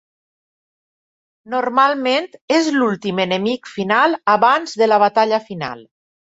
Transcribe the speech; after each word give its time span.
Normalment 1.55 2.31
és 2.57 2.71
l'últim 2.79 3.23
enemic 3.27 3.71
final 3.77 4.19
abans 4.37 4.77
de 4.83 4.91
la 4.93 5.03
batalla 5.07 5.45
final. 5.55 5.89